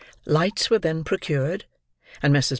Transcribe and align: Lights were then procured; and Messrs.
Lights 0.25 0.71
were 0.71 0.79
then 0.79 1.03
procured; 1.03 1.65
and 2.23 2.33
Messrs. 2.33 2.49